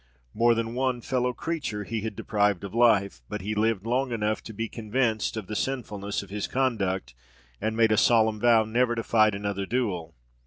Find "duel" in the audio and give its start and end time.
9.67-10.15